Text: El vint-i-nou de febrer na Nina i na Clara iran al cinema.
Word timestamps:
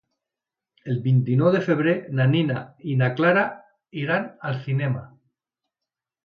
El 0.93 0.95
vint-i-nou 1.01 1.49
de 1.55 1.61
febrer 1.65 1.93
na 2.19 2.25
Nina 2.31 2.63
i 2.93 2.97
na 3.03 3.11
Clara 3.19 3.45
iran 4.05 4.27
al 4.51 4.59
cinema. 4.65 5.05